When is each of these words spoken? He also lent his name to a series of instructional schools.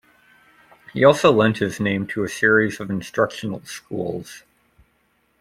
He 0.93 1.03
also 1.03 1.31
lent 1.31 1.59
his 1.59 1.79
name 1.79 2.07
to 2.07 2.23
a 2.23 2.27
series 2.27 2.79
of 2.79 2.89
instructional 2.89 3.63
schools. 3.65 4.41